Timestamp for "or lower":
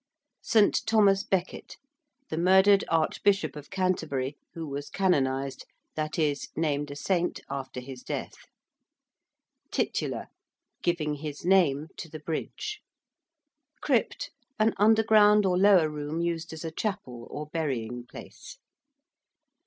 15.45-15.87